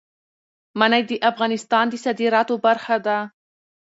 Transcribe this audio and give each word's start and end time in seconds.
منی 0.79 1.01
د 1.09 1.11
افغانستان 1.29 1.85
د 1.89 1.93
صادراتو 2.05 2.55
برخه 2.65 2.95
ده. 3.05 3.17